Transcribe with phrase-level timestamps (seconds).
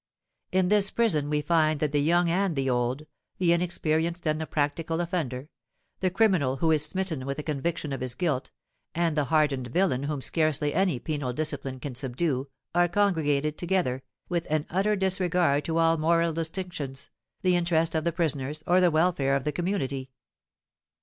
[0.51, 4.99] In this prison we find that the young and the old—the inexperienced and the practical
[4.99, 8.49] offender—the criminal who is smitten with a conviction of his guilt,
[8.95, 14.47] and the hardened villain whom scarcely any penal discipline can subdue, are congregated together, with
[14.49, 17.11] an utter disregard to all moral distinctions,
[17.43, 20.09] the interest of the prisoners, or the welfare of the community.